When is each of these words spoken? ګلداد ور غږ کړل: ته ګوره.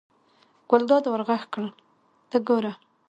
ګلداد 0.69 1.03
ور 1.07 1.21
غږ 1.27 1.41
کړل: 1.53 1.69
ته 2.29 2.37
ګوره. 2.47 2.73